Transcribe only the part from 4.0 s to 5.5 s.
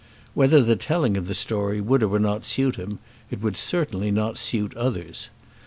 would not suit others.